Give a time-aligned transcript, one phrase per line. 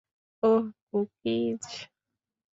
[0.43, 1.63] ওহ, cookies?